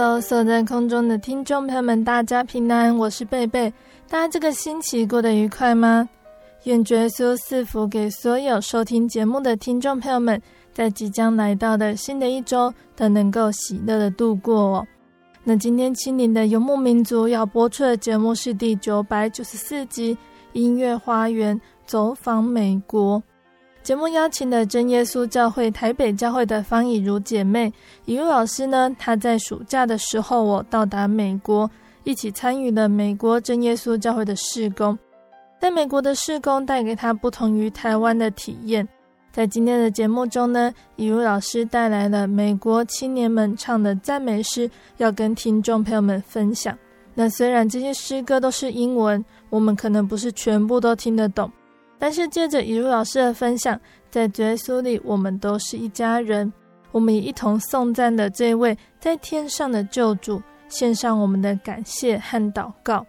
[0.00, 3.68] Hello，所有在空中的听众朋友们，大家平安，我是贝贝。
[4.08, 6.08] 大家这个星期过得愉快吗？
[6.62, 10.40] 愿主耶稣赐福给所有收听节目的听众朋友们，
[10.72, 14.86] 在即将来到的新的一周都能够喜乐的度过哦。
[15.42, 20.14] 那今天心灵的游牧民族要播出的节目是第九百九十四集
[20.52, 23.18] 《音乐花园走访美国》。
[23.88, 27.72] 节目邀请的真耶稣教会台北教会的方以如姐妹，
[28.04, 31.70] 以如老师呢，她在暑假的时候，我到达美国，
[32.04, 34.98] 一起参与了美国真耶稣教会的事工。
[35.58, 38.86] 在美国的事工带给她不同于台湾的体验。
[39.32, 46.76] 在今天的节目中呢，以如老师带来了美国青年们唱的赞美诗，要跟听众朋友们分享。
[47.14, 51.50] 那虽然这些诗歌都是英文，我们可能不是全部都听得懂。
[51.98, 53.78] 但是借着以如老师的分享，
[54.10, 56.52] 在主耶稣里，我们都是一家人。
[56.90, 63.04] 我们也一同颂赞的这位在天上的救主，献上我们的感谢和祷告。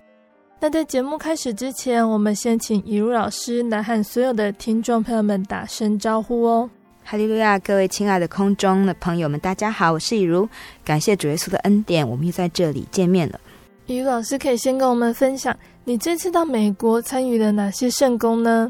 [0.60, 6.70] 那在节目开始之前，我们先请以如老师来和所有的听众朋友们打声招呼哦。
[7.06, 10.48] 哈利路亚，各位亲爱的空中的朋友们，大家好，我是以如。
[10.84, 13.40] 感谢主耶稣的恩典，我们又在这里见面了。
[13.86, 18.70] 以如老师可以先跟我们分享，你这次到美国参与了哪些圣工呢？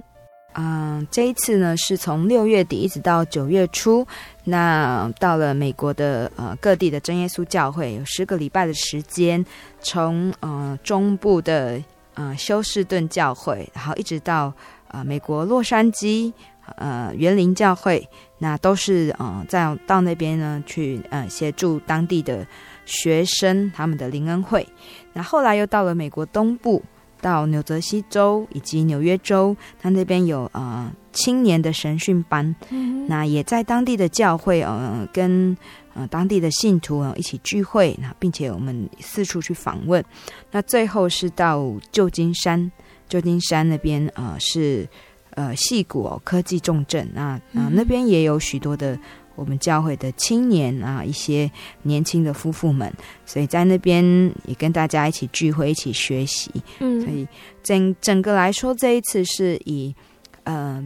[0.62, 4.06] 嗯，这一次呢是从六月底一直到九月初，
[4.44, 9.46] 那到了美国的呃各地的真耶稣教会，有十个礼拜的时间，
[9.80, 11.82] 从呃中部的
[12.16, 14.54] 呃休士顿教会，然后一直到
[14.90, 16.34] 呃美国洛杉矶
[16.76, 18.06] 呃园林教会，
[18.38, 22.46] 那都是呃在到那边呢去呃协助当地的
[22.84, 24.68] 学生他们的灵恩会，
[25.14, 26.84] 那后来又到了美国东部。
[27.22, 35.56] 到纽泽西州以及纽约州，他那边有呃青年的神训班，嗯、那也在当地的教会呃跟
[35.94, 40.04] 呃当地的信徒呃一起聚会，那并且我们四处去访问。
[40.52, 42.72] 那最后是到旧金山，
[43.08, 44.88] 旧金山那边呃是
[45.32, 48.98] 呃戏谷、哦、科技重镇，那那那边也有许多的。
[49.40, 51.50] 我们教会的青年啊，一些
[51.84, 52.92] 年轻的夫妇们，
[53.26, 54.04] 所以在那边
[54.46, 56.52] 也跟大家一起聚会，一起学习。
[56.80, 57.26] 嗯，所以
[57.64, 59.96] 整整个来说，这一次是以
[60.44, 60.84] 呃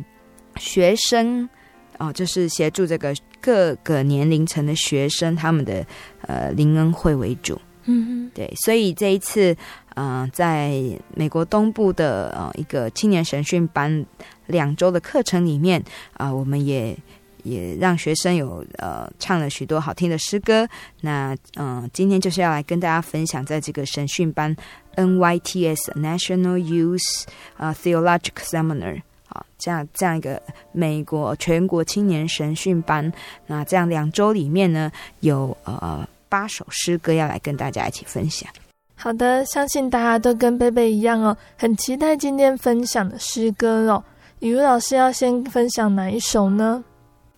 [0.58, 1.44] 学生
[1.98, 5.84] 哦、呃，就是协助这个各个年龄层的学生他们的
[6.22, 7.60] 呃灵恩会为主。
[7.86, 9.52] 嗯哼，对，所以这一次
[9.96, 10.80] 嗯、呃，在
[11.16, 14.06] 美国东部的呃一个青年神训班
[14.46, 15.84] 两周的课程里面
[16.14, 16.96] 啊、呃，我们也。
[17.44, 20.68] 也让学生有呃唱了许多好听的诗歌。
[21.02, 24.56] 那嗯、今天就是要来跟大家分享，在这个神训班
[24.96, 27.26] NYTS National Youth
[27.58, 33.12] 啊、Theological Seminar 啊，这样这样一个美国全国青年神训班。
[33.48, 38.50] 那这样两周里面呢，有呃八首诗歌要来跟大家一起分享。
[38.96, 44.02] 好的，相信大家都跟贝贝一样哦，很期待今天分享的诗歌哦。
[44.40, 46.84] 以如老师要先分享哪一首呢？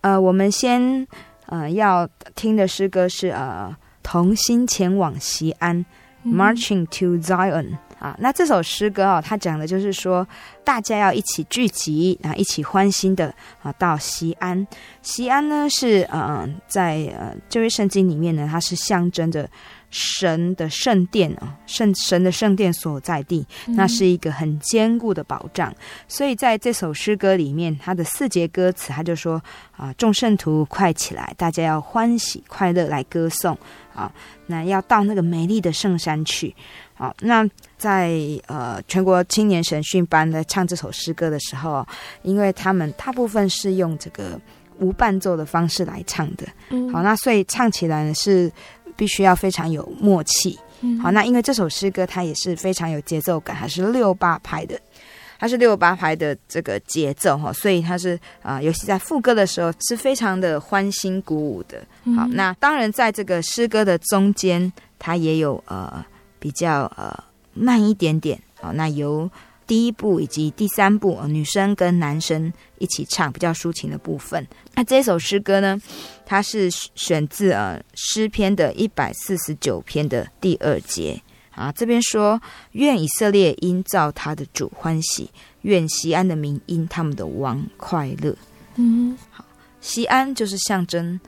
[0.06, 1.04] 呃，我们先
[1.46, 5.84] 呃要听的诗歌是呃同心前往西安，
[6.22, 7.76] 嗯，Marching to Zion。
[7.98, 10.24] 啊，那这首诗歌哦，它讲的就是说，
[10.62, 14.64] 大家要一起聚集，然后一起欢欣的啊，到西安。
[15.02, 19.48] 西安呢是呃，在呃旧约圣经里面呢，它是象征着
[19.96, 25.74] 神的圣殿啊，圣神的圣殿所在地，那是一个很坚固的保障。
[26.06, 29.42] 所以在这首诗歌里面，它的四节歌词，他就说
[29.74, 33.56] 啊，众圣徒快起来，大家要欢喜快乐来歌颂
[33.94, 34.12] 啊，
[34.46, 36.54] 那要到那个美丽的圣山去。
[36.92, 41.86] 好，那在呃全国青年神训班在唱这首诗歌的时候，
[42.22, 44.40] 因为他们大部分是用这个
[44.78, 48.50] 无伴奏的方式来唱的，嗯，好，那所以唱起来呢是
[48.96, 54.80] 必须要非常有默契，嗯，好，那因为这首诗歌它也是非常有节奏感，它是六八拍的，
[55.38, 61.78] 它是六八拍的这个节奏哈，所以它是啊，呃，尤其在副歌的时候是非常的欢欣鼓舞的。
[62.16, 66.04] 好，那当然在这个诗歌的中间，它也有呃。
[66.38, 67.12] 比较呃
[67.54, 69.28] 慢一点点好，那由
[69.66, 74.46] 第一部以及第三部，呃，女生跟男生一起唱比较抒情的部分。
[74.74, 75.80] 那这首诗歌呢，
[76.24, 81.20] 它是选自呃诗篇的一百四十九篇的第二节
[81.50, 81.72] 啊。
[81.72, 82.40] 这边说：
[82.72, 85.30] 愿以色列因造他的主欢喜，
[85.62, 88.36] 愿西安的民因他们的王快乐。
[88.76, 89.44] 嗯，好，
[89.80, 91.18] 西安就是象征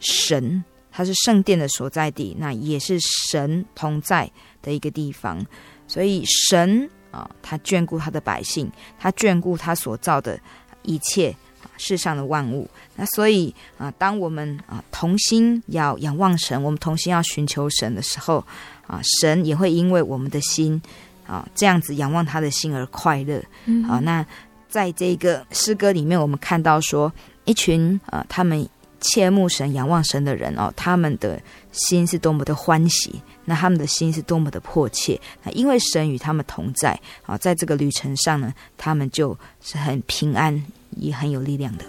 [0.00, 2.98] 神，它是圣殿的所在地，那也是
[3.30, 4.30] 神同在
[4.62, 5.44] 的一个地方，
[5.86, 10.38] 所以神啊，他眷顾他的百姓，他眷顾他所造的
[10.82, 11.34] 一切
[11.78, 12.68] 世上的万物。
[12.94, 18.44] 那所以啊，当我们啊同心要仰望神，我们同心要寻求神的时候
[18.86, 20.80] 啊，神也会因为我们的心
[21.26, 23.42] 啊这样子仰望他的心而快乐。
[23.88, 24.24] 啊，那
[24.68, 27.10] 在这个诗歌里面，我们看到说，
[27.46, 28.68] 一群啊他们
[29.06, 31.40] 切慕神、仰望神的人哦，他们的
[31.72, 33.20] 心是多么的欢喜。
[33.48, 40.60] 那他们的心是多么的迫切，那因为神与他们同在啊，在这个旅程上呢，他们就是很平安，
[40.96, 41.84] 也很有力量的。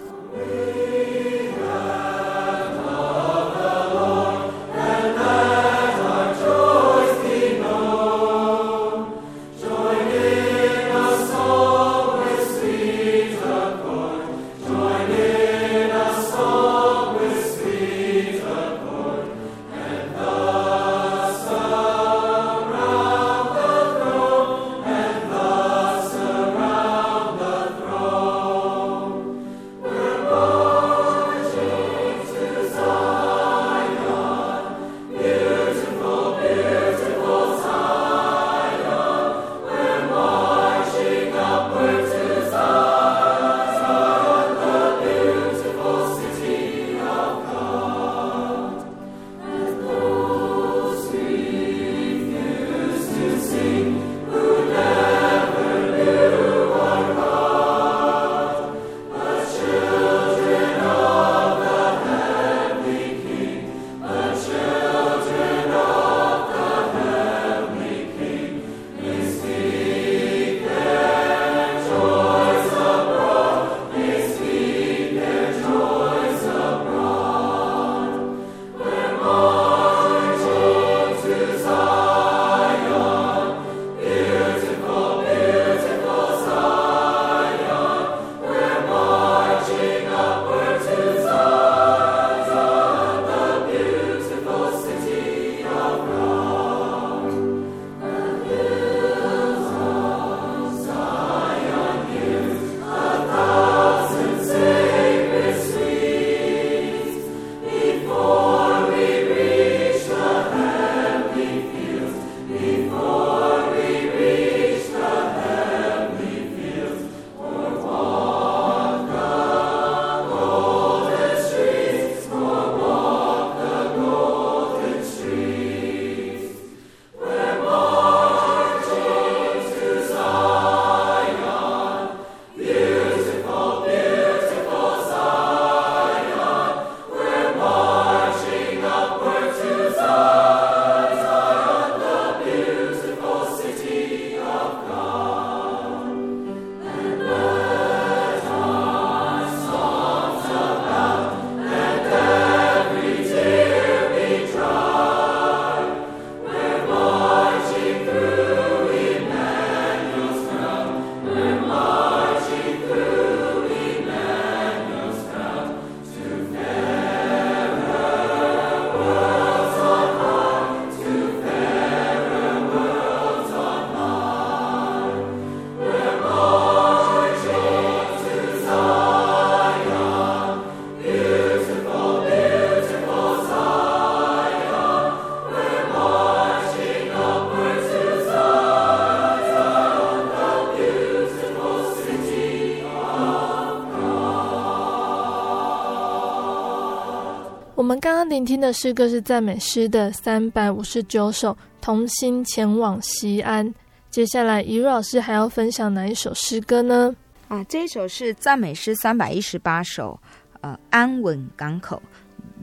[198.38, 203.66] 聆听的诗歌是赞美诗的三百五十九首，《同心前往西安》。
[204.12, 207.12] 接下来，怡如老师还要分享哪一首诗歌呢？
[207.48, 210.16] 啊，这一首是赞美诗三百一十八首，
[210.60, 212.00] 呃，安稳港口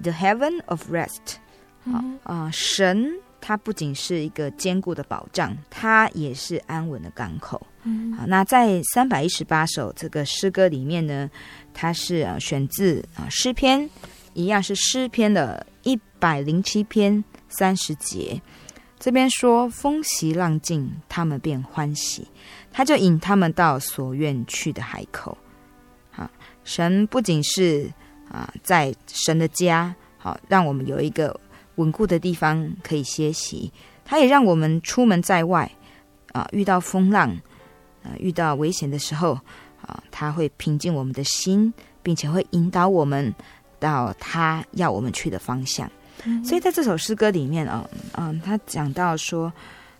[0.01, 1.39] ，The Heaven of Rest。
[1.91, 7.61] 好啊，神它不仅是一个坚固的保障，它也是安稳的港口。
[7.83, 11.29] 嗯，好，那在三百一十八首这个诗歌里面呢，
[11.73, 13.89] 它是啊选自啊诗篇，
[14.33, 15.64] 一样是诗篇的一
[16.25, 18.41] 百零七篇三十节。
[18.97, 22.27] 这边说风息浪静，他们便欢喜，
[22.71, 25.37] 他就引他们到所愿去的海口。
[26.09, 26.27] 好，
[26.63, 27.87] 神不仅是
[28.31, 31.39] 啊在神的家，好让我们有一个。
[31.75, 33.69] 稳固的地方可以歇息，
[34.05, 35.69] 他也让我们出门在外，
[36.31, 37.29] 啊，遇到风浪，
[38.01, 39.37] 啊，遇到危险的时候，
[39.81, 43.35] 啊，他会平静我们的心，并且会引导我们
[43.77, 45.91] 到他要我们去的方向。
[46.23, 49.51] 嗯、所以在这首诗歌里面啊，嗯，他讲到说，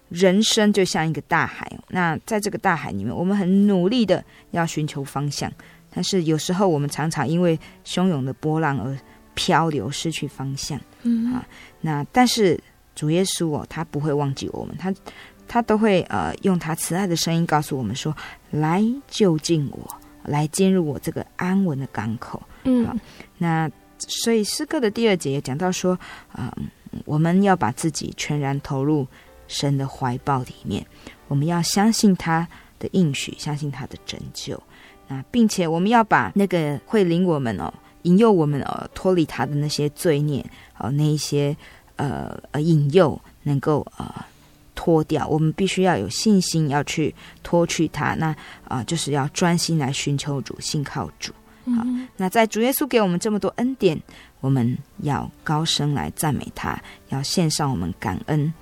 [0.09, 5.51] 人生就像一个大海，那在这个大海里面，我们很努力的要寻求方向，
[5.93, 8.97] 但是有时候我们常常因为汹涌的波浪而
[9.33, 10.79] 漂流，失去方向。
[11.03, 11.45] 嗯啊，
[11.81, 12.59] 那但是
[12.95, 14.93] 主耶稣哦，他不会忘记我们，他
[15.47, 18.15] 他都会呃用他慈爱的声音告诉我们说
[18.49, 22.95] ：“来就近我，来进入我这个安稳的港口。”嗯，好，
[23.37, 23.69] 那
[23.99, 25.97] 所以诗歌的第二节也讲到说，
[26.31, 26.55] 啊、
[27.05, 29.07] 我们要把自己全然投入
[29.47, 30.85] 神的怀抱里面，
[31.27, 32.47] 我们要相信他
[32.79, 34.61] 的应许，相信他的拯救，
[35.07, 37.73] 那并且我们要把那个会领我们哦。
[38.03, 40.45] 引诱我们呃脱离他的那些罪孽，
[40.77, 41.57] 哦，那一些
[41.95, 44.23] 呃呃引诱能够呃
[44.75, 48.13] 脱掉，我们必须要有信心要去脱去它。
[48.13, 48.35] 那
[48.67, 51.33] 啊、就是要专心来寻求主，信靠主。
[51.65, 51.83] 好，
[52.17, 53.99] 那在主耶稣给我们这么多恩典，
[54.39, 56.79] 我们要高声来赞美他，
[57.09, 58.53] 要献上我们感恩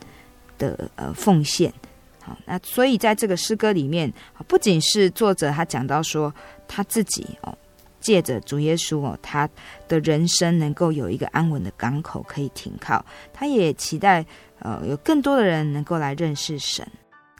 [0.58, 1.74] 的呃奉献。
[2.22, 4.12] 好，那所以在这个诗歌里面，
[4.48, 6.34] 不仅是作者他讲到说
[6.68, 7.58] 他自己哦。
[8.00, 9.50] 借着主耶稣哦，他
[9.88, 14.26] 的人生能够有一个安稳的港口可以停靠，他也期待
[14.60, 16.86] 呃有更多的人能够来认识神。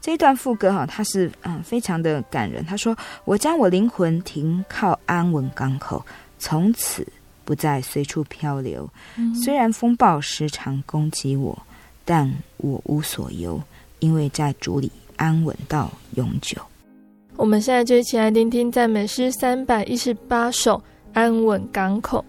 [0.04, 2.62] 这一段副歌哈，它是嗯非常的感人。
[2.62, 2.94] 他说
[3.24, 6.04] ：“我将我灵魂停靠安稳港口，
[6.38, 7.06] 从此
[7.42, 8.86] 不再随处漂流。
[9.16, 11.58] 嗯、虽然风暴时常攻击我，
[12.04, 13.58] 但我无所忧，
[14.00, 16.60] 因为在主里安稳到永久。”
[17.36, 20.76] 我们现在就一起来聆听赞美诗三百一十八首
[21.14, 22.22] 《安稳港口》。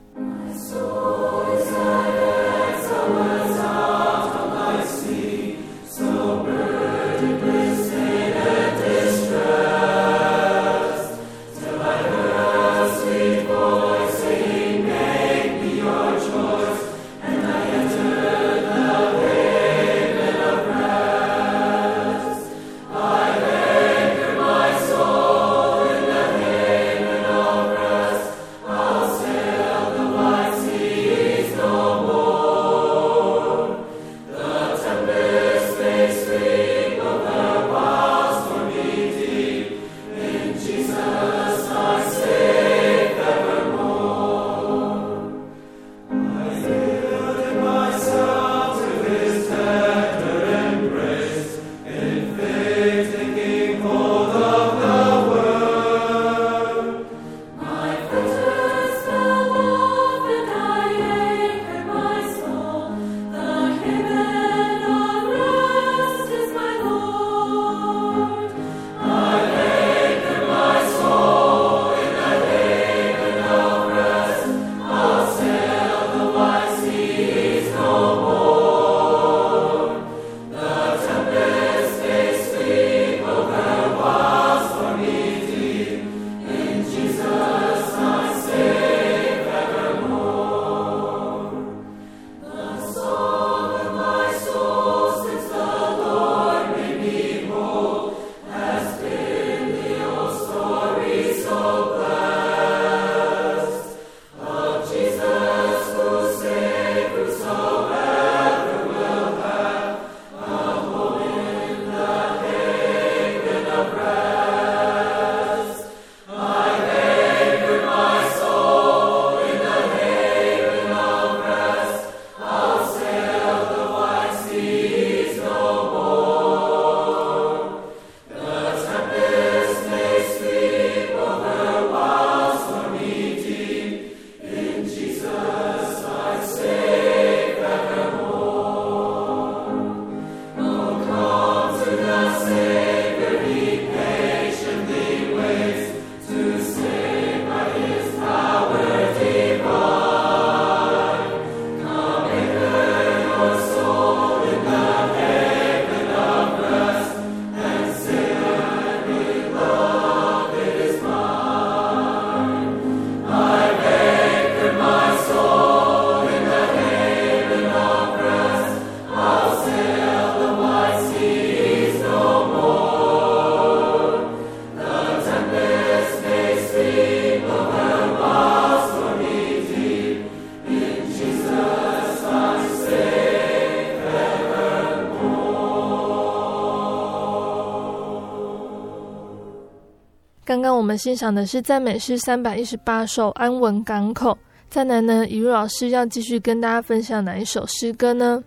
[190.95, 194.31] 们欣赏的是赞美诗三百一十八首《安稳港口》。
[194.69, 198.41] 再来呢，雨露老师要继续跟大家分享哪一首诗歌呢？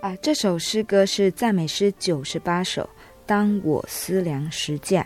[0.00, 2.88] 啊，这首诗歌是赞美诗九十八首。
[3.26, 5.04] 当我思量十架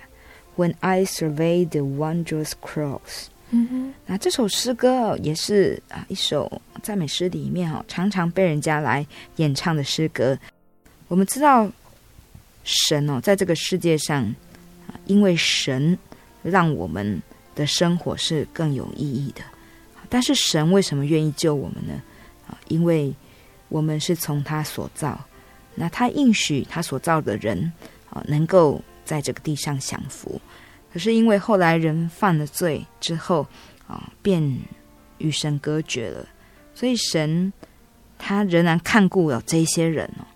[0.54, 3.28] ，When I survey the wondrous cross。
[3.48, 9.06] 嗯哼，那这首诗歌也是啊一首赞美诗里面哦，常常被人家来
[9.36, 10.38] 演唱的诗歌。
[11.08, 11.72] 我们知道
[12.64, 14.22] 神哦，在这个世界上
[14.86, 15.98] 啊，因为神
[16.42, 17.22] 让我们
[17.54, 19.42] 的生活是更有意义的。
[20.08, 22.02] 但是神为什么愿意救我们呢？
[22.48, 23.14] 啊，因为
[23.68, 25.18] 我们是从他所造，
[25.74, 27.72] 那他应许他所造的人。
[28.14, 30.38] 啊，能够在这个地上享福，
[30.92, 33.46] 可是因为后来人犯了罪之后，
[33.86, 34.42] 啊，便
[35.16, 36.28] 与神隔绝了，
[36.74, 37.50] 所以神
[38.18, 40.26] 他仍然看顾了这些人哦，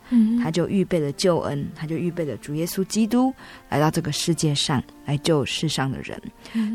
[0.42, 3.32] 他就预备了救恩，他就预备了主耶稣基督
[3.68, 6.20] 来到这个世界上来救世上的人，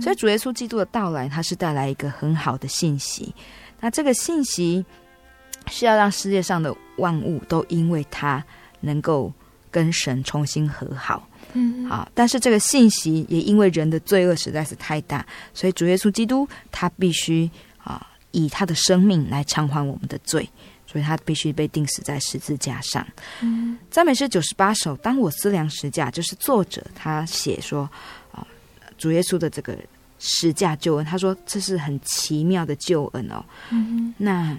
[0.01, 3.33] 所以主耶稣基督的到来，他是带来一个很好的信息，
[3.79, 4.85] 那这个信息
[5.67, 8.43] 是要让世界上的万物都因为他
[8.79, 9.31] 能够。
[9.73, 20.45] 跟神重新和好，嗯，好，但是这个信息也因为人的罪恶实在是太大，所以主耶稣基督他必须啊以他的生命来偿还我们的罪，
[20.91, 23.05] 所以他必须被钉死在十字架上。
[23.41, 27.89] 嗯，赞美诗九十八首，当我思量十架，就是作者他写说
[28.31, 28.45] 啊，
[28.97, 29.77] 主耶稣的这个
[30.19, 33.43] 十架救恩，他说这是很奇妙的救恩哦。
[33.69, 34.57] 嗯，那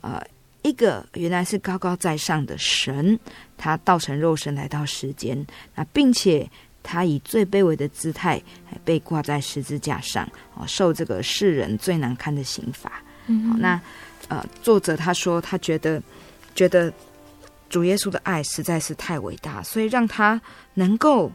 [0.00, 0.22] 呃。
[0.66, 3.20] 一个原来是高高在上的神，
[3.58, 6.50] 他道成肉身来到世间，那并且
[6.82, 8.42] 他以最卑微的姿态
[8.82, 12.90] 被挂在十字架上，哦，受这个世人最难堪的刑罚。
[13.26, 13.78] 嗯，好，那
[14.28, 16.02] 呃，作者他说他觉得
[16.54, 16.92] 觉得
[17.68, 20.40] 主耶稣的爱实在是太伟大，所以让他
[20.74, 21.30] 能够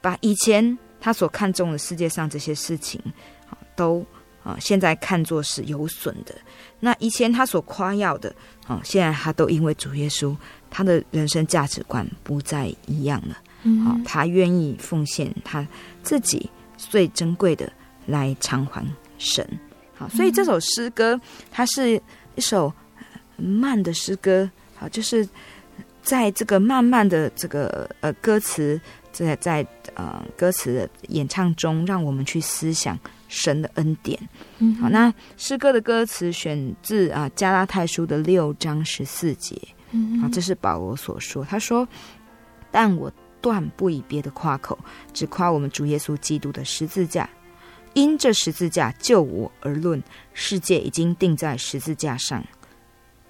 [0.00, 3.00] 把以前他所看重的世界上这些事情
[3.48, 4.04] 啊，都
[4.42, 6.34] 啊，现在看作是有损的。
[6.80, 8.34] 那以前他所夸耀的，
[8.66, 10.36] 啊，现在他都因为主耶稣，
[10.70, 13.36] 他的人生价值观不再一样了。
[13.84, 15.66] 好，他愿意奉献他
[16.02, 17.70] 自己最珍贵的
[18.06, 18.84] 来偿还
[19.18, 19.46] 神。
[19.94, 22.00] 好，所以这首诗歌它是
[22.38, 22.72] 一首
[23.36, 24.50] 慢的诗歌。
[24.76, 25.28] 好，就是
[26.02, 28.80] 在这个慢慢的这个呃歌词，
[29.12, 32.98] 在在呃歌词的演唱中，让我们去思想。
[33.30, 34.18] 神的恩典，
[34.56, 39.54] 嗯，好，那诗歌的歌词选自啊加拉太书的六章十四节，
[39.90, 41.86] 嗯，啊，这是保罗所说，他说
[42.72, 44.78] ：“但我断不以别的夸口，
[45.12, 47.28] 只夸我们主耶稣基督的十字架，
[47.94, 50.02] 因这十字架就我而论，
[50.34, 52.42] 世界已经钉在十字架上；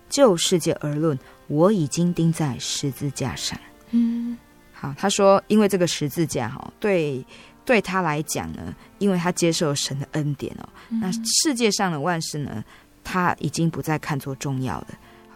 [0.08, 3.58] 就世界而论，我已经钉在十字架上。”
[3.90, 4.36] 嗯，
[4.72, 7.24] 好，他说，因为这个十字架，哈，对。
[7.64, 12.64] 对他来讲呢，因为他接受神的恩典哦，那世界上的万事呢，
[13.04, 14.86] 他已经不再看作重要的。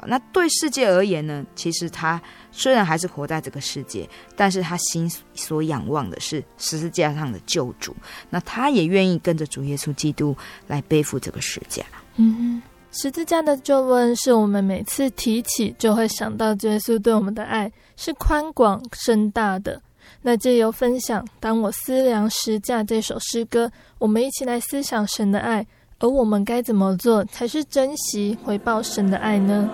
[0.06, 7.94] 那对世界而言呢，其实他虽然还是活在这个世界，但是他心所仰望的是十字架上的救主。
[8.30, 10.36] 那他也愿意跟着主耶稣基督
[10.66, 11.84] 来背负这个十字架。
[12.16, 12.60] 嗯，
[12.90, 19.80] 十字架的救恩是我们每次提起就会想到耶稣对我们的爱是宽广深大的。
[20.20, 25.66] 那借由分享，当我思量十字架这首诗歌，我们一起来思想神的爱，
[26.02, 29.70] 而我们该怎么做才是珍惜回报神的爱呢？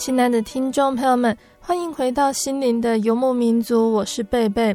[0.00, 4.74] 亲爱的听众朋友们，欢迎回到心灵的游牧民族，我是贝贝。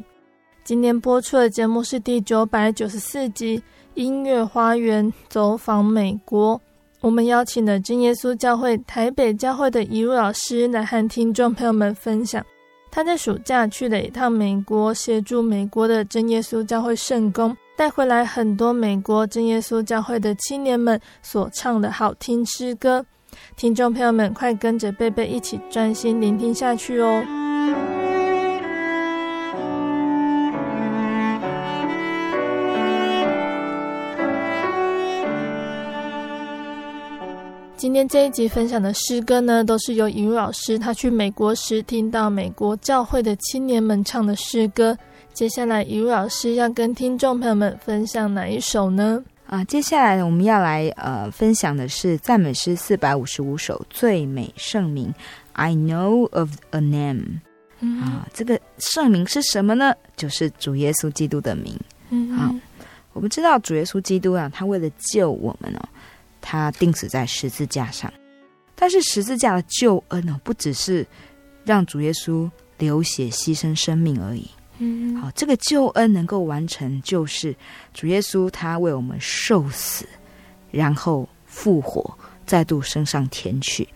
[0.64, 3.58] 今天播出的节目是第九百九十四集
[3.96, 6.56] 《音乐花园走访美国》。
[7.02, 12.46] 我们邀请了真耶稣教会台北教会的一位老师来和听众朋友们分享，
[12.92, 23.04] 他在暑假去了一趟美国，协助美国的真耶稣教会圣工，带回来很多美国真耶稣教会的青年们所唱的好听诗歌。
[23.56, 27.24] 听众朋友们，快跟着贝贝一起专心聆听下去哦！
[37.78, 44.98] 今天这一集分享的诗歌呢，都是由尹老师他去美国时听到美国教会的青年们唱的诗歌。
[45.34, 49.24] 接下来，尹老师要跟听众朋友们分享哪一首呢？
[49.48, 55.14] 啊，接下来我们要来呃分享的是赞美诗四百五十五首最美圣名。
[55.54, 57.40] I know of a name，
[57.80, 59.94] 嗯、啊，这个圣名是什么呢？
[60.18, 61.80] 就是主耶稣基督的名。
[62.10, 62.54] 嗯，好，
[63.14, 65.90] 我们知道主耶稣基督啊，他为了救我们哦，
[66.42, 68.12] 他钉死在十字架上。
[68.76, 71.06] 但是十字架的救恩哦，不只是
[71.64, 74.50] 让主耶稣流血牺牲生命而已。
[75.22, 77.56] 好，这个救恩能够完成，就是
[77.94, 80.06] 主耶稣他为我们受死，
[80.70, 83.88] 然后复活，再度升上天去。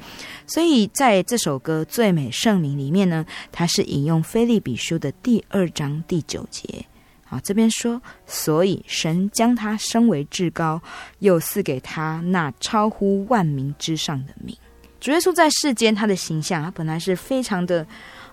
[0.47, 6.85] 所以在这首歌《最美圣名》里面呢，它是引用腓立比书的第二章第九节。
[7.29, 10.81] 啊，这边说，所以神将他升为至高，
[11.19, 14.55] 又赐给他那超乎万民之上的名。
[15.01, 17.85] 主耶稣在世间他的形象，他本来是非常的，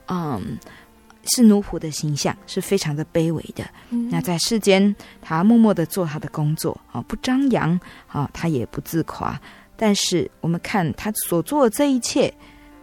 [0.06, 0.56] 嗯。
[1.34, 3.64] 是奴仆的形象，是非常的卑微的。
[3.90, 9.40] 嗯、那在世间，他默默的做他的工作啊，不张扬啊，他也不自夸。
[9.76, 12.32] 但是我们看他所做的这一切，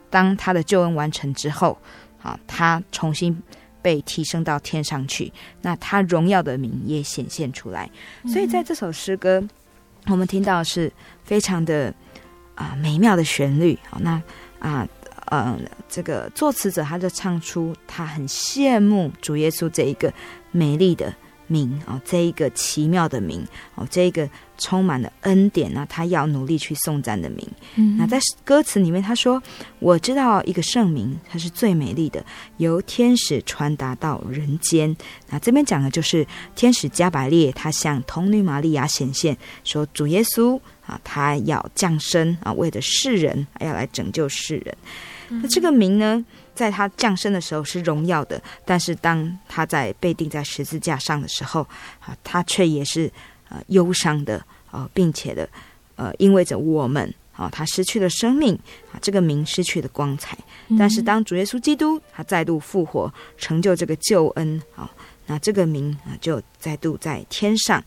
[0.09, 1.77] 当他的救恩完成之后，
[2.21, 3.35] 啊，他重新
[3.81, 7.89] 被提升到天上去，那他荣耀的名也显现出来。
[8.27, 9.49] 所以在这首诗歌，嗯、
[10.07, 10.91] 我们听到是
[11.23, 11.93] 非常的
[12.55, 13.77] 啊美妙的旋律。
[13.89, 14.21] 好，那
[14.59, 14.87] 啊。
[15.33, 20.13] 嗯，这个作词者他就唱出他很羡慕主耶稣这一个
[20.51, 21.13] 美丽的
[21.47, 27.47] 名哦，这一个奇妙的名哦，这一个充满了恩典呢，他要努力去颂赞的名。
[27.75, 29.41] 嗯，那在歌词里面他说
[29.79, 32.23] ：“我知道一个圣名，它是最美丽的，
[32.57, 34.95] 由天使传达到人间。”
[35.29, 44.75] 那这边讲的就是天使加百列，他向童女玛利亚显现，说主耶稣啊，他要降生啊，为了世人，要来拯救世人。
[45.41, 51.61] 那这个名呢，在他降生的时候是荣耀的，但是当他在被钉在十字架上的时候，
[51.99, 53.11] 啊，他却也是
[53.49, 55.47] 呃忧伤的啊，并且的
[55.95, 58.53] 呃，因为着我们啊，他失去了生命
[58.91, 60.37] 啊，这个名失去了光彩。
[60.77, 64.89] 但是当主耶稣基督他再度复活，成就这个救恩啊，
[65.25, 67.83] 那这个名啊就再度在天上。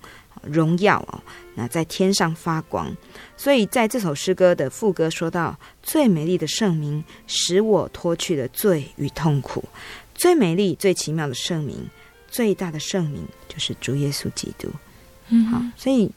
[0.50, 1.20] 荣耀哦，
[1.54, 2.94] 那在天上发光，
[3.36, 9.64] 所以在这首诗歌的副歌说到：“最美丽的圣名，使我脱去了罪与痛苦。
[10.14, 11.76] 最美丽、最奇妙的圣名，
[12.28, 14.68] 最大的圣名，就是主耶稣基督。”
[15.28, 16.10] 嗯，好，所以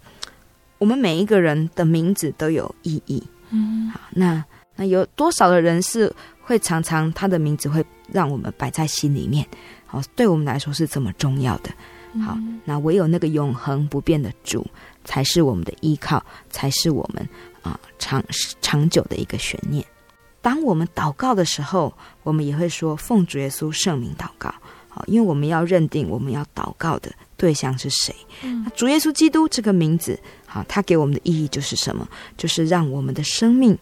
[0.78, 3.24] 我们每一个人的名字都有意义。
[3.50, 4.44] 嗯，好，那
[4.76, 9.46] 那有多少的人是会常常他的名字会让我们摆在心里面？
[9.88, 11.72] 好，对我们来说是这么重要的。
[12.26, 14.65] 好，那唯有那个永恒不变的主，
[15.06, 17.28] 才是我们的依靠，才是我们
[17.62, 18.24] 啊长
[18.62, 19.86] 长久的一个悬念。
[20.41, 21.93] 当我们祷告的时候，
[22.24, 24.54] 我们也会说奉主耶稣圣名祷告。
[24.88, 28.15] 好，因为我们要认定我们要祷告的对象是谁。
[28.41, 32.08] 嗯，主耶稣基督这个名字，好，他给我们的意义就是什么？
[32.36, 33.78] 就是让我们的生命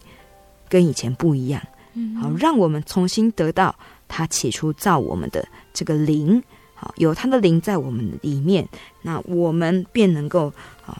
[0.68, 1.62] 跟以前不一样。
[1.94, 3.74] 嗯，好，让我们重新得到
[4.06, 6.42] 他起初造我们的这个灵。
[6.80, 8.66] 好，有他的灵在我们的里面，
[9.02, 10.52] 那我们便能够
[10.86, 10.96] 啊，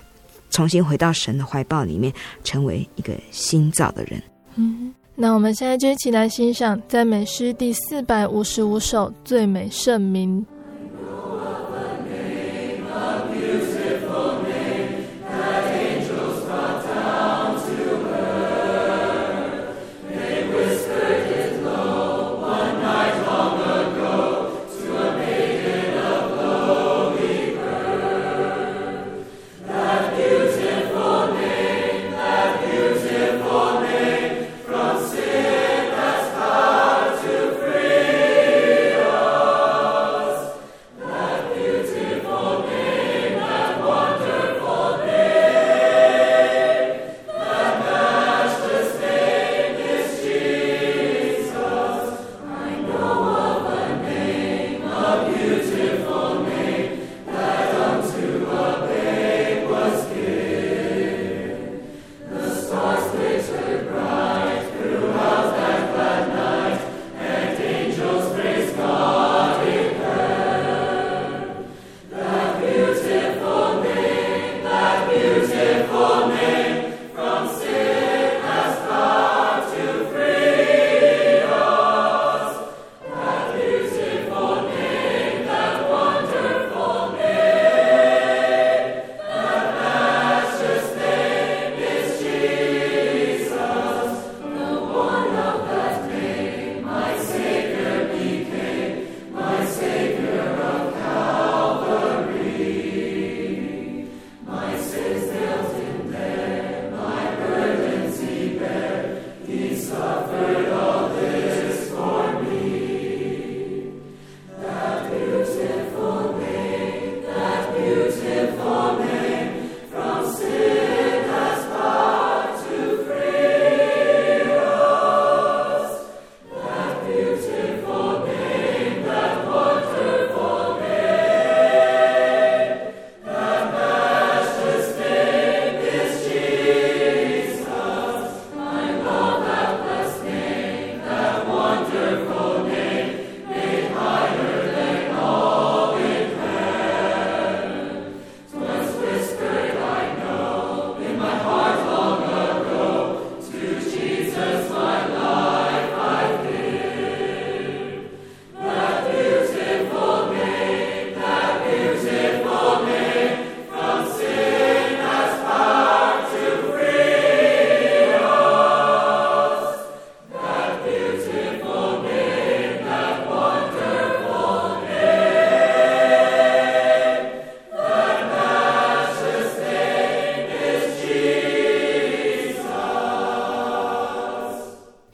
[0.51, 2.13] 重新回到神的怀抱里面，
[2.43, 4.21] 成为一个新造的人。
[4.57, 10.45] 嗯，那我们现在就一起来欣赏赞美诗第四百五十五首《最美圣名》。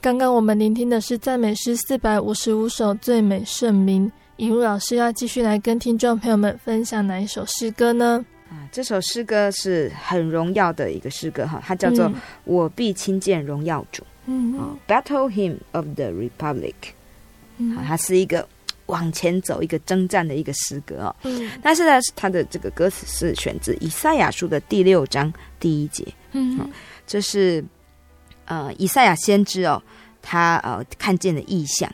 [0.04, 4.12] 刚刚我们聆听的是赞美诗四百五十五首最美圣名。
[4.36, 8.22] 尹如老师要继续来跟听众朋友们分享哪一首诗歌呢？
[8.50, 12.04] 啊，这首诗歌是很荣耀的一个诗歌哈，它叫做
[12.44, 14.02] 《我必亲见荣耀主》。
[14.26, 16.74] 嗯，Battle Hymn of the Republic。
[17.56, 18.46] 嗯，它是一个
[18.84, 21.16] 往前走、一个征战的一个诗歌哦。
[21.22, 26.06] 嗯，但是呢，它的这个歌词是选自以赛亚书的第六章第一节。
[26.32, 26.60] 嗯，
[27.06, 27.64] 这是
[28.44, 29.82] 呃以赛亚先知哦，
[30.24, 31.88] 他呃看见的异象。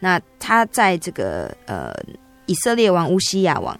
[0.00, 1.94] 那他在这个呃
[2.46, 3.78] 以色列王乌西亚王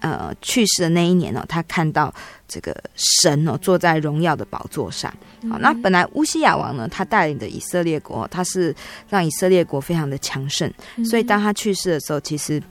[0.00, 2.12] 呃去世的那一年呢、哦，他看到
[2.48, 5.12] 这个神哦坐在荣耀的宝座上。
[5.50, 8.74] 好，那本来乌西亚王呢，他带领的以色列国，他是
[9.08, 10.72] 让以色列国非常的强盛，
[11.04, 12.62] 所以当他去世的时候，其实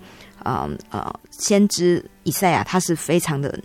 [0.44, 3.60] 呃呃先知以赛亚他是非常的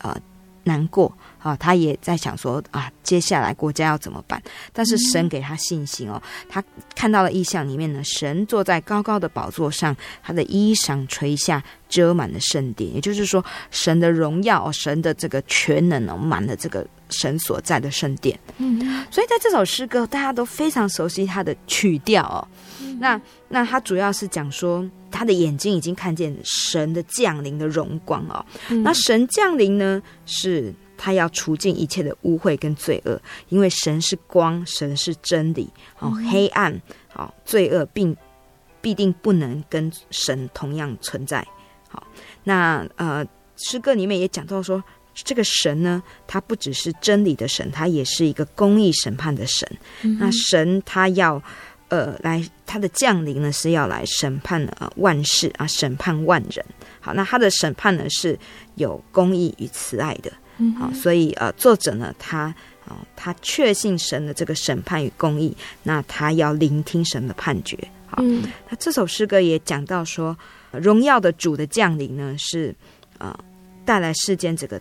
[0.00, 0.16] 呃
[0.64, 1.12] 难过。
[1.48, 4.42] 啊，他也在想说啊，接下来国家要怎么办？
[4.72, 6.62] 但是神给他信心哦，他
[6.94, 12.94] 看到了意象里面呢，神坐在高高的宝座上，他的衣裳垂下，遮满了圣殿。
[12.94, 18.38] 也就是说，神的荣耀，神的这个全能哦，满了这个神所在的圣殿。
[18.58, 22.46] 嗯，所以在这首诗歌，大家都非常熟悉它的曲调哦。
[23.00, 28.44] 那那他主要是讲说，他的眼睛已经看见神的降临的荣光哦。
[28.82, 30.74] 那神降临呢是。
[30.98, 35.70] 他要除尽一切的污秽跟罪恶，因为神是光，神是真理。
[36.00, 36.78] 哦，黑暗，
[37.14, 38.14] 哦，罪恶并
[38.82, 41.46] 必定不能跟神同样存在。
[41.88, 42.06] 好，
[42.44, 43.24] 那呃，
[43.56, 44.82] 诗歌里面也讲到说，
[45.14, 49.66] 这个神呢，他不只是真理的神，他也是一个公义审判的神。
[50.02, 51.42] 嗯、那神他要
[51.88, 56.64] 呃来，他的降临呢是要来审判呃万事啊，审判万人。
[57.00, 58.38] 好，那他的审判呢是
[58.74, 60.30] 有公义与慈爱的。
[60.78, 62.54] 好，所以呃，作者呢，他啊、
[62.86, 67.76] 呃，他确信神的这个审判与公义，那他要聆听神的判决。
[68.06, 70.36] 好，嗯、那这首诗歌也讲到说，
[70.72, 72.74] 荣耀的主的降临呢，是
[73.18, 73.44] 啊、呃，
[73.84, 74.80] 带来世间这个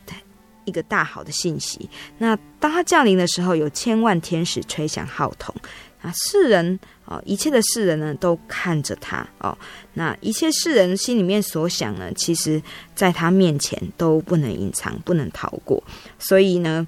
[0.65, 1.89] 一个大好的信息。
[2.17, 5.53] 那当他降临的时候，有千万天使吹响号筒。
[6.01, 9.57] 啊，世人哦，一切的世人呢，都看着他哦。
[9.93, 12.61] 那一切世人心里面所想呢，其实
[12.93, 15.83] 在他面前都不能隐藏，不能逃过。
[16.19, 16.85] 所以呢，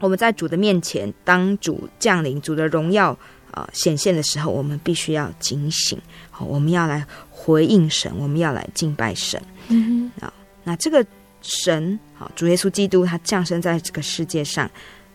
[0.00, 3.12] 我们在主的面前，当主降临、主的荣耀
[3.52, 5.96] 啊、呃、显现的时候，我们必须要警醒，
[6.40, 9.40] 我们要来回应神，我们要来敬拜神。
[9.68, 10.32] 嗯哼，啊、哦，
[10.64, 11.06] 那这个
[11.40, 14.68] 神啊、哦，主耶稣基督，他降生在这个世界上，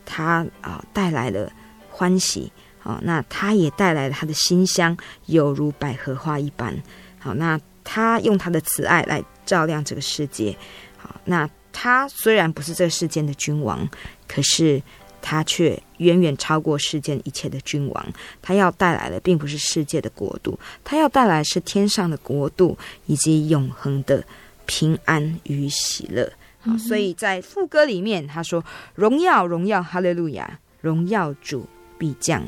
[0.05, 1.51] 他啊、呃、带来了
[1.89, 2.49] 欢喜。
[2.79, 6.75] 好，那他也带来了他的馨香，犹如百合花一般。
[7.19, 10.57] 好，那他用他的慈爱来照亮这个世界。
[10.97, 13.87] 好，那他虽然不是这个世间的君王，
[14.27, 14.81] 可是
[15.21, 18.13] 他却远远超过世间一切的君王。
[18.41, 24.23] 他要带来的并不是世界的国度，他要带来的是天上的国度以及永恒的
[24.65, 26.31] 平安与喜乐。
[26.61, 28.63] 好，所以在副歌里面他说
[28.95, 31.67] ：“荣耀，荣耀，哈利路亚，荣耀主。”
[31.99, 32.41] 必降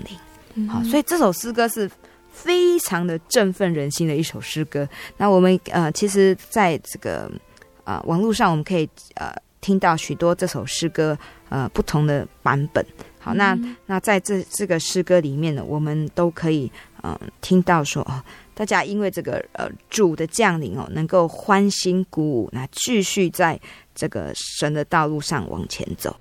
[0.56, 1.92] 临，好，所以这首诗歌是
[2.32, 4.88] 非常的振奋人心的一首诗歌。
[5.18, 7.30] 那我们呃，其实在这个
[7.84, 11.16] 呃网络上，我们可以呃听到许多这首诗歌
[11.50, 12.84] 呃不同的版本。
[13.20, 16.72] 好，那那在这这个诗歌里面呢，我们都可以
[17.04, 18.24] 嗯、呃、听到说哦，
[18.56, 23.60] 大家因为这个呃主的降临哦，能够欢欣鼓舞，那继续在
[23.94, 26.16] 这个神的道路上往前走。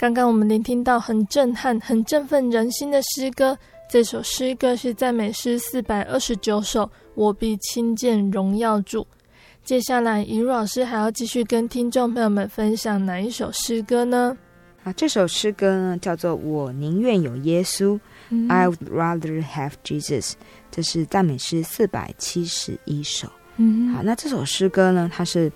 [0.00, 3.54] 刚刚我们聆听到很震撼、很振奋人心的诗歌，
[3.90, 6.90] 这首诗歌是赞美诗四百二十九首。
[7.14, 9.06] 我必亲见荣耀主。
[9.62, 14.34] 接下来，怡如老师还要继续跟听众朋友们分享哪一首诗歌呢？
[14.84, 17.88] 啊，这首诗歌呢叫做《我宁愿有耶稣》
[18.30, 20.32] 嗯、，I would rather have Jesus。
[20.70, 23.28] 这是赞美诗四百七十一首。
[23.58, 25.52] 嗯，好，那这首诗歌呢，它是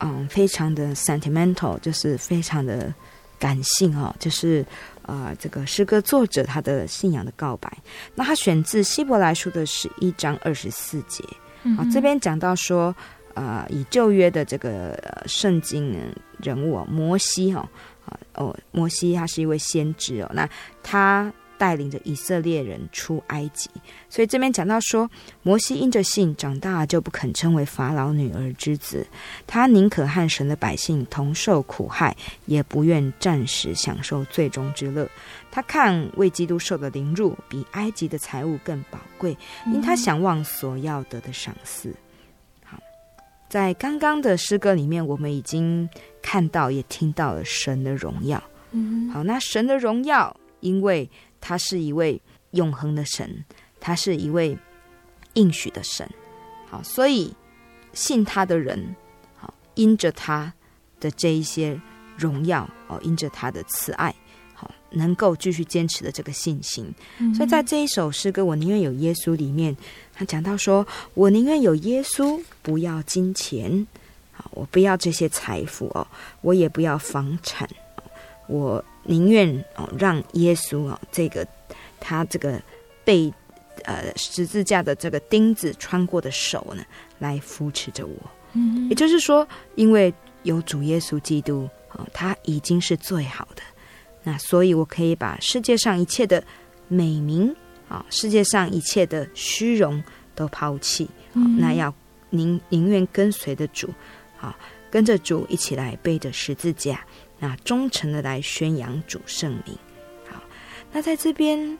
[0.00, 2.92] 嗯非常的 sentimental，就是非常的。
[3.40, 4.64] 感性哦，就是
[5.02, 7.68] 呃，这个诗歌作者他的信仰的告白。
[8.14, 11.24] 那他选自希伯来书的十一章二十四节。
[11.64, 12.94] 嗯、啊，这边讲到说，
[13.34, 15.98] 呃，以旧约的这个、呃、圣经
[16.38, 17.68] 人物、哦、摩西哈、
[18.04, 20.48] 哦，啊哦，摩西他是一位先知哦，那
[20.82, 21.32] 他。
[21.60, 23.68] 带领着以色列人出埃及，
[24.08, 25.10] 所以这边讲到说，
[25.42, 29.06] 摩西因着信长大就不肯称为法老女儿之子，
[29.46, 35.06] 他宁可和神的百姓同受苦害，也不愿暂时享受最终之乐。
[35.50, 39.36] 他看为基督受的凌辱比埃及的财物更宝贵，
[39.66, 41.94] 因他想望所要得的赏赐。
[42.64, 42.78] 好，
[43.50, 45.86] 在刚刚的诗歌里面，我们已经
[46.22, 48.42] 看到也听到了神的荣耀。
[48.70, 51.06] 嗯，好，那神的荣耀，因为。
[51.40, 52.20] 他是一位
[52.52, 53.44] 永恒的神，
[53.80, 54.56] 他是一位
[55.34, 56.08] 应许的神，
[56.68, 57.34] 好，所以
[57.92, 58.94] 信他的人，
[59.36, 60.52] 好，因着他
[60.98, 61.80] 的这一些
[62.16, 64.14] 荣耀哦，因着他的慈爱，
[64.54, 66.92] 好，能够继续坚持的这个信心。
[67.18, 69.76] 嗯、所以在这一首诗歌《我宁愿有耶稣》里面，
[70.12, 73.86] 他讲到说：“我宁愿有耶稣，不要金钱，
[74.32, 76.06] 好，我不要这些财富哦，
[76.42, 77.68] 我也不要房产，
[78.50, 81.44] 我。”宁愿哦，让耶稣哦，这个
[81.98, 82.60] 他这个
[83.02, 83.32] 被
[83.84, 86.84] 呃十字架的这个钉子穿过的手呢，
[87.18, 88.14] 来扶持着我。
[88.52, 93.62] 嗯，也就是说，因为有主耶稣基督哦，他已经是最好的，
[94.22, 96.44] 那所以我可以把世界上一切的
[96.86, 97.52] 美名
[97.88, 100.00] 啊，世界上一切的虚荣
[100.34, 101.08] 都抛弃。
[101.32, 101.92] 嗯，那要
[102.28, 103.88] 宁宁愿跟随的主，
[104.38, 104.56] 啊，
[104.90, 107.02] 跟着主一起来背着十字架。
[107.40, 109.76] 那忠诚的来宣扬主圣名。
[110.28, 110.40] 好，
[110.92, 111.76] 那在这边，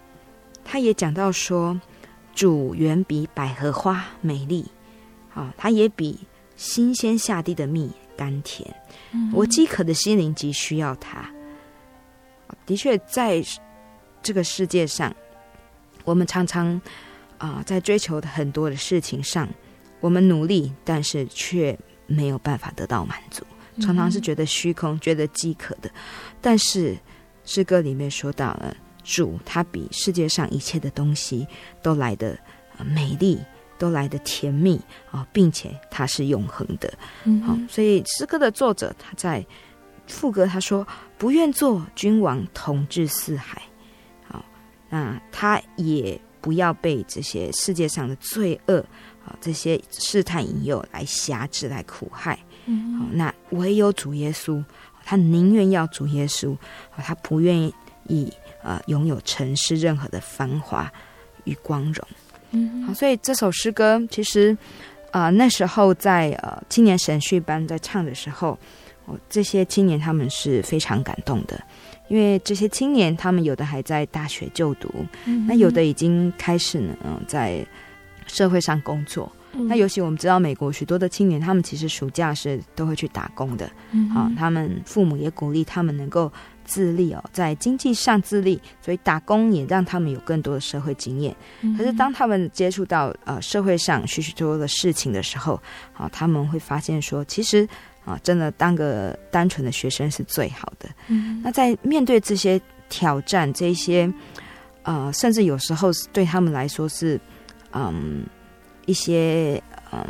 [0.65, 1.79] 他也讲到说，
[2.35, 4.67] 主远比百合花美丽，
[5.35, 6.19] 啊，他也比
[6.57, 8.75] 新鲜下地的蜜甘甜。
[9.13, 11.31] 嗯、我饥渴的心灵极需要它。
[12.67, 13.43] 的确，在
[14.23, 15.15] 这个世界上，
[16.05, 16.69] 我们常常
[17.39, 19.49] 啊、呃，在追求的很多的事情上，
[20.01, 23.45] 我们努力，但是却没有办法得到满足。
[23.81, 25.91] 常常是觉得虚空，觉得饥渴的，
[26.41, 26.97] 但是
[27.45, 31.47] 诗歌里面说到了主，他比世界上一切的东西
[31.83, 32.39] 都来的
[32.85, 33.39] 美丽，
[33.79, 36.93] 都来的甜蜜啊，并且他是永恒的。
[37.47, 39.45] 好，所以诗歌的作者他在
[40.07, 43.63] 副歌他说：“不愿做君王统治四海。”
[44.29, 44.45] 好，
[44.89, 48.85] 那他也不要被这些世界上的罪恶
[49.25, 52.39] 啊，这些试探引诱来辖制，来苦害。
[52.99, 54.63] 好，那唯有主耶稣，
[55.05, 56.57] 他宁愿要主耶稣，
[56.97, 57.59] 他不愿
[58.07, 60.93] 意呃拥有尘世任何的繁华
[61.45, 62.07] 与光荣。
[62.51, 64.57] 嗯，好，所以这首诗歌其实
[65.11, 68.59] 啊、呃，那时候在呃青年神训班在唱的时候，
[69.07, 71.63] 哦，这些青年他们是非常感动的，
[72.09, 74.89] 因为这些青年他们有的还在大学就读，
[75.27, 77.65] 嗯、那有的已经开始呢，嗯，在
[78.27, 79.31] 社会上工作。
[79.53, 83.69] 那尤其我们知道，美国许多的青年，他们其实暑假是都会去打工的。
[83.91, 86.33] 嗯，好，他们父母也鼓励他们能够
[86.65, 91.35] 自立哦，在经济上自立，所以打工也让他们有更多的社会经验。
[91.77, 95.61] 可是当他们接触到呃社会上许许多多的事情的时候，
[95.95, 97.69] 啊，他们会发现说，其实
[98.05, 100.89] 啊，真的当个单纯的学生是最好的。
[101.09, 104.11] 嗯，那在面对这些挑战，这些
[104.85, 107.21] 呃，甚至有时候对他们来说是
[107.73, 108.25] 嗯。
[108.91, 109.63] 一些
[109.93, 110.05] 嗯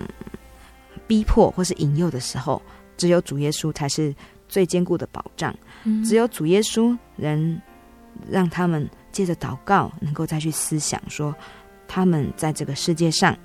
[1.07, 2.62] 逼迫或是引诱的时候，
[2.97, 4.14] 只有主耶稣才是
[4.49, 5.55] 最坚固的保障。
[5.85, 7.61] 嗯、只有主耶稣能
[8.31, 11.35] 让他们借着祷告，能够再去思想说，
[11.87, 13.37] 他们在这个世界上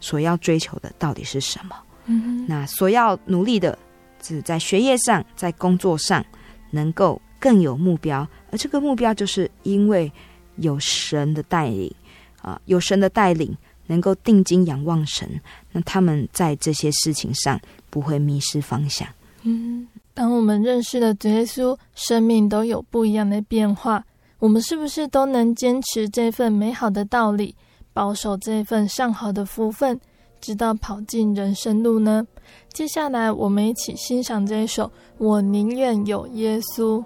[0.00, 1.74] 所要追求的到底是什么？
[2.04, 3.78] 嗯、那所要努力的，
[4.20, 6.22] 只在学业上，在工作上，
[6.70, 8.26] 能够更有目标。
[8.50, 10.12] 而这个目标，就是因为
[10.56, 11.94] 有神的带领
[12.42, 13.56] 啊，有神的带领。
[13.88, 15.28] 能够定睛仰望神，
[15.72, 17.60] 那他们在这些事情上
[17.90, 19.06] 不会迷失方向。
[19.42, 24.04] 嗯，当我们认识了主耶稣，生命都有不一样的变化。
[24.38, 27.56] 我们是不是都能坚持这份美好的道理，
[27.92, 30.00] 保守这份上好的福分，
[30.40, 32.24] 直到跑进人生路呢？
[32.72, 34.84] 接下来，我们一起欣赏这一首
[35.18, 37.02] 《我宁愿有耶稣》。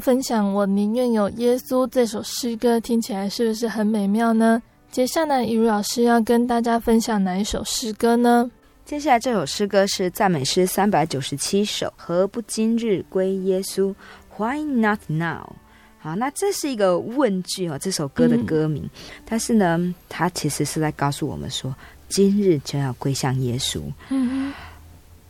[0.00, 4.62] 刚分享《我宁愿有耶稣》这首诗歌，听起来是不是很美妙呢？
[4.90, 8.50] 接下来，怡如老师要跟大家分享哪一首诗歌呢？
[8.86, 13.94] 接下来这首诗歌是赞美诗三百九十七首，何不今日归耶稣
[14.38, 15.52] ？Why not now？
[15.98, 18.84] 好，那这是一个问句哦，这首歌的歌名。
[18.84, 18.90] 嗯、
[19.26, 21.74] 但是呢，它其实是在告诉我们说，
[22.08, 23.82] 今日就要归向耶稣。
[24.08, 24.50] 嗯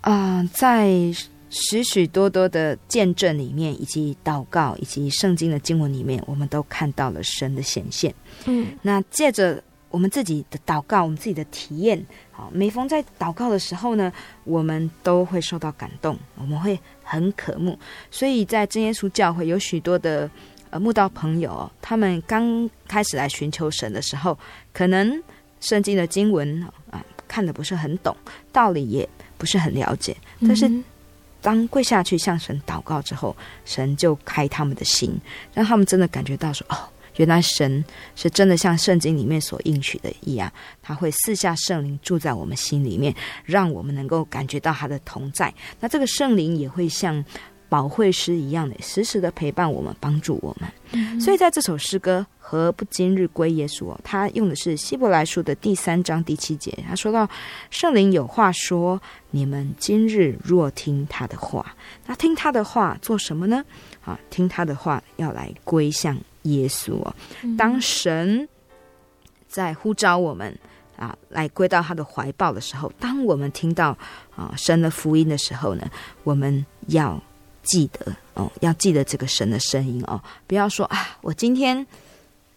[0.02, 0.94] 啊、呃，在
[1.50, 8.14] 许许多多的见证里面，以及祷告，以及圣经的经文里面，我们都看到了神的显现。
[8.46, 14.10] 嗯，那借着我们自己的祷告，我们自己的体验，好，每逢在祷告的时候呢，
[14.44, 17.78] 我们都会受到感动，我们会很渴慕。
[18.10, 20.30] 所以在真耶稣教会有许多的。
[20.72, 24.38] 呃，慕道朋友，他们刚开始来寻求神的时候，
[24.72, 25.20] 可能
[25.60, 28.16] 圣经的经文啊看的不是很懂，
[28.52, 30.16] 道理也不是很了解。
[30.42, 30.70] 但是
[31.40, 35.18] 当跪下去向神祷告之后，神就开他们的心，
[35.54, 36.76] 让他们真的感觉到说：“哦，
[37.16, 37.84] 原来神
[38.14, 43.14] 是真的像圣经里面所应许的一样，他会四下圣灵住在我们心里面，
[43.44, 45.52] 让我们能够感觉到他的同在。
[45.80, 47.24] 那这个圣灵也会像。”
[47.70, 50.68] 保惠师一样的，时时的陪伴我们，帮助我们。
[50.92, 56.76] 嗯、所以在这首诗歌《何不今日归耶稣》，他用的是希伯来书的第三章第七节。
[56.88, 57.26] 他说到
[57.70, 59.00] ：“圣灵有话说，
[59.30, 61.64] 你们今日若听他的话，
[62.06, 63.64] 那听他的话做什么呢？
[64.04, 67.00] 啊，听他的话要来归向耶稣。
[67.56, 68.48] 当神
[69.46, 70.52] 在呼召我们
[70.96, 73.96] 啊，来归到他的怀抱的时候，当我们听到
[74.34, 75.88] 啊神的福音的时候呢，
[76.24, 77.22] 我们要。
[77.70, 81.86] 记得哦，要记得这个神的声音哦，不要说啊，我今天，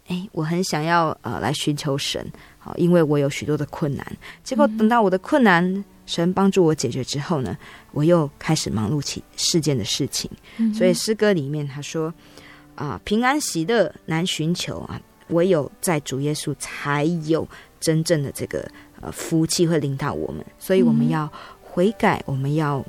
[0.07, 2.25] 哎，我很想要呃来寻求神，
[2.57, 4.03] 好，因为我有许多的困难，
[4.43, 7.55] 结果等到我的困难神帮助我解决之后呢，
[7.91, 10.27] 我又开始忙碌起世间的事情，
[10.73, 12.11] 所以诗歌里面他说
[12.73, 17.47] 啊，平安喜乐难寻求啊，唯有在主耶稣才有
[17.79, 18.67] 真正的这个
[18.99, 22.83] 呃福气会领到我们，所以我们要悔改，我们要。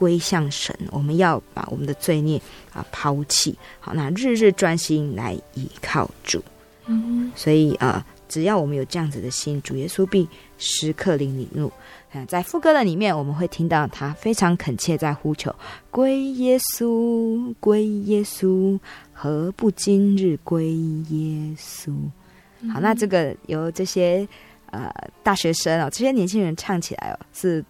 [0.00, 2.40] 归向神，我们要把我们的罪孽
[2.72, 3.54] 啊抛弃。
[3.78, 6.42] 好，那日日专心来倚靠主。
[6.86, 10.26] 嗯，所以啊，只要我们有这样子的心，主耶稣必
[10.56, 11.70] 时刻领你入。
[12.12, 15.54] 嗯，在副歌的里面，我们会听到他非常恳切在呼求：
[15.90, 18.80] 归耶稣，归耶稣，
[19.12, 21.92] 何不今日归耶稣？
[22.72, 24.26] 好，那这个由这些
[24.70, 24.90] 呃
[25.22, 27.62] 大学生哦，这些年轻人唱起来哦，是。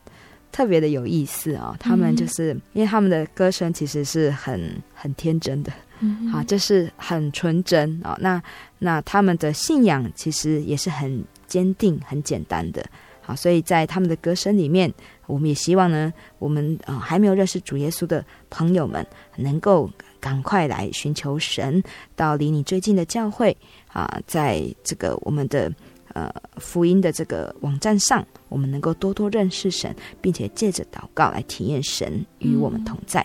[0.52, 1.76] 特别的有意思啊、哦！
[1.78, 4.60] 他们就是因为他们的歌声其实是很
[4.92, 8.18] 很天真的，嗯、好，就是很纯真啊、哦。
[8.20, 8.42] 那
[8.78, 12.84] 那他们的信仰其实也是很坚定、很简单的。
[13.20, 14.92] 好，所以在他们的歌声里面，
[15.26, 19.88] 我们也希望呢，我们啊、呃、还没有认识主耶稣的朋友们，能够
[20.18, 21.82] 赶快来寻求神，
[22.16, 25.72] 到离你最近的教会啊，在这个我们的。
[26.14, 33.24] 呃，福音的这个网站上，我们能够多多认识神，并且借着祷告来体验神与我们同在。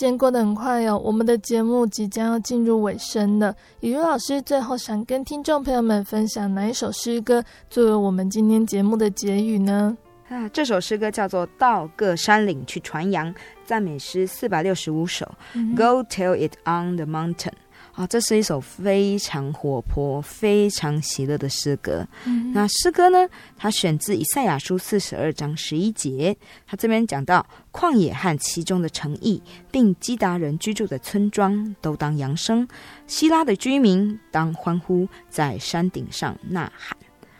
[0.00, 3.54] 间过得很快哦，我们的节目即将要进入尾声了。
[3.80, 9.94] 雨茹老师最后想跟听众朋友们分享哪一首诗歌作为我们今天节目的结语呢？
[10.30, 13.30] 啊，这首诗歌叫做《到各山岭去传扬》，
[13.66, 15.30] 赞美诗四百六十五首。
[15.52, 17.52] 嗯、Go tell it on the mountain。
[17.92, 22.06] 啊，这是一首非常活泼、非常喜乐的诗歌。
[22.24, 26.34] 嗯、那诗歌呢，它选自以赛亚书四十二章十一节。
[26.66, 32.64] 它这边讲到旷野和其中的城邑，并基达人居住的村庄，都当扬声；
[33.06, 36.96] 希拉的居民当欢呼，在山顶上呐喊。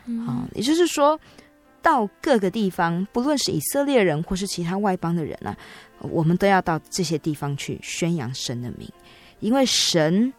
[0.07, 1.19] 嗯、啊，也就是说，
[1.81, 5.57] 到各个地方，不论是以色列人或是其他外邦的人、啊，
[6.01, 8.87] 我们都要到这些地方去宣扬神的名，
[9.39, 10.33] 因为神。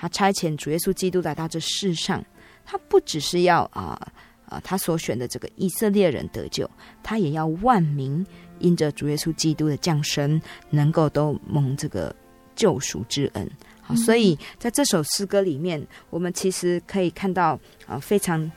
[0.00, 2.24] 他差遣主耶稣基督来到这世上，
[2.64, 4.00] 他不只是要啊
[4.46, 6.68] 啊，他所选的这个以色列人得救，
[7.02, 8.26] 他也要万民
[8.60, 10.40] 因着主耶稣基督的降生，
[10.70, 12.16] 能够都蒙这个
[12.56, 13.46] 救赎之恩。
[13.82, 18.50] 好，所以在这首诗歌里面，我们其实可以看到啊，非常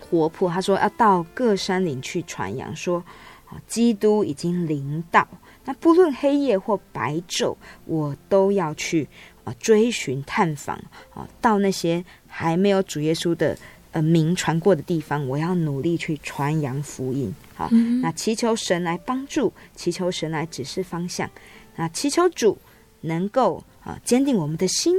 [0.00, 0.48] 活泼。
[0.50, 3.04] 他说要到各山岭去传扬，说
[3.44, 5.28] 啊，基督已经临到，
[5.66, 7.54] 那不论黑夜或白昼，
[7.84, 9.06] 我都要去。
[9.44, 10.74] 啊，追寻探访
[11.14, 13.56] 啊，到那些还没有主耶稣的
[13.92, 17.32] 呃名传过的地方，我要努力去传扬福音。
[17.54, 21.28] 好，嗯、那祈求神来帮助，祈求神来指示方向。
[21.76, 22.56] 那祈求主
[23.02, 24.96] 能够啊坚定我们的心，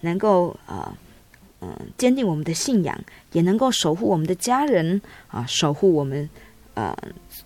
[0.00, 0.92] 能够啊
[1.60, 2.98] 嗯、呃、坚定我们的信仰，
[3.30, 6.28] 也能够守护我们的家人啊，守护我们
[6.74, 6.92] 呃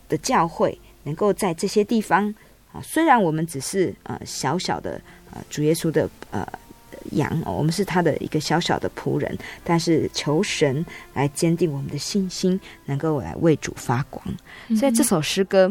[0.08, 2.34] 的教会，能够在这些地方
[2.72, 4.98] 啊，虽然我们只是呃小小的。
[5.32, 6.46] 啊，主耶稣的呃
[7.12, 14.24] 羊哦，我们是他的一个小小的仆人，但是求神来坚定我们的信心，能够来为主发光。
[14.68, 15.68] 嗯、所以这首诗歌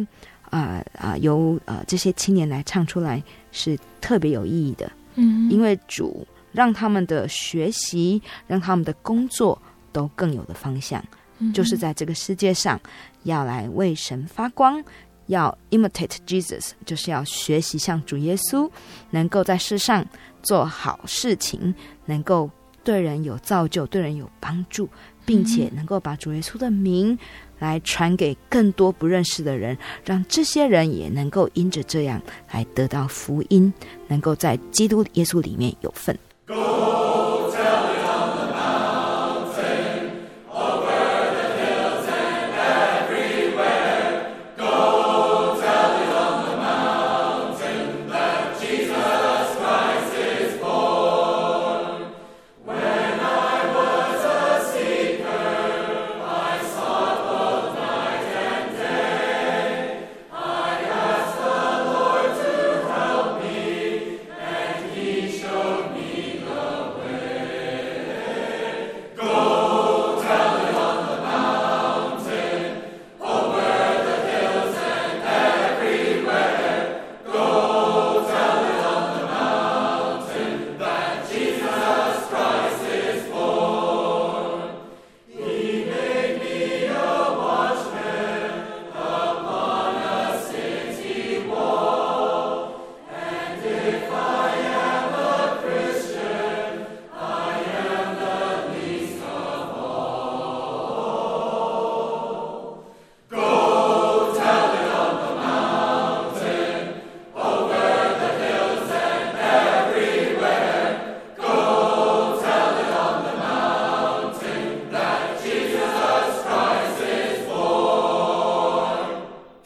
[0.49, 4.91] 啊啊、呃，由呃这些青年来唱出来是特别有意义的。
[5.15, 11.03] 嗯，因为主让他们的学习，让他们的工作都更有的方向，
[11.39, 12.79] 嗯、就是在这个世界上
[13.23, 14.83] 要来为神发光。
[15.27, 18.69] 要 imitate Jesus，就是要学习像主耶稣，
[19.11, 20.05] 能够在世上
[20.41, 21.73] 做好事情，
[22.05, 22.49] 能够
[22.83, 24.89] 对人有造就，对人有帮助，
[25.25, 27.17] 并且能够把主耶稣的名
[27.59, 32.21] 来传给更多不认识的人，让这些人也能够因着这样
[32.51, 33.71] 来得到福音，
[34.07, 36.17] 能够在基督耶稣里面有份。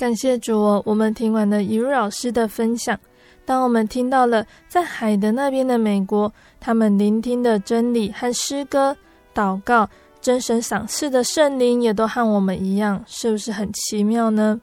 [0.02, 3.00] 感谢主哦，我们听完了雨如老师的分享。
[3.46, 8.98] 当我们听到了在海的那边的美国，他们聆听的真理和诗歌、
[9.32, 9.88] 祷告、
[10.20, 14.60] 真神赏赐的圣灵，也都和我们一样，是不是很奇妙呢？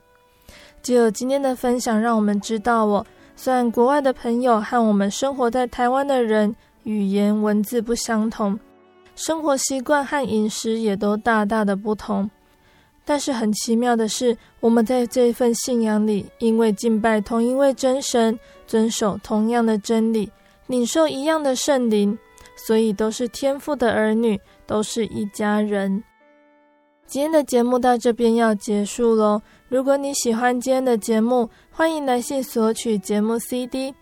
[0.83, 8.59] 只有今天的分享，让我们知道哦，虽然国外的朋友和我们生活在台湾的人语言文字不相同，
[9.15, 12.29] 生活习惯和饮食也都大大的不同。
[13.09, 20.31] 但是很奇妙的是，我们在这一份信仰里，因为敬拜同一位真神，遵守同样的真理，
[20.67, 22.19] 领受一样的圣灵，
[22.55, 26.05] 所以都是天父的儿女，都是一家人。
[27.07, 29.41] 今天的节目到这边要结束喽。
[29.71, 33.95] 如果你喜欢今天的节目，欢迎来信索取节目 CD。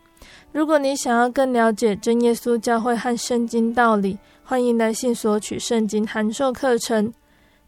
[0.51, 7.13] 如果你想要更了解真耶稣教会和圣经道理，欢迎来信索取圣经函授课程。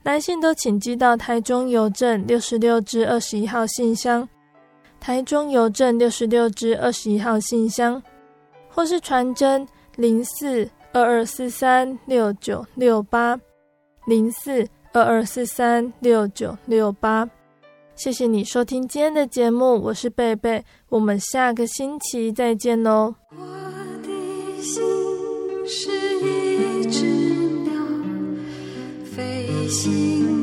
[0.02, 4.28] 来信都请寄到台中邮政六十六至二十一号信箱。
[5.00, 8.02] 台中邮政六十六至二十一号信箱，
[8.68, 13.38] 或是传真零四二二四三六九六八
[14.06, 17.28] 零四二二四三六九六八。
[17.94, 23.14] 谢谢你收听今天的节目，我是贝贝，我们下个星期再见喽。
[23.30, 23.44] 我
[24.02, 24.82] 的心
[25.66, 26.07] 是
[29.68, 30.37] 心。